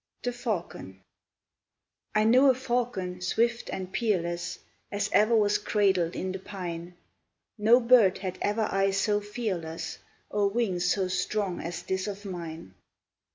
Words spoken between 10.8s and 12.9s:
so strong as this of mine.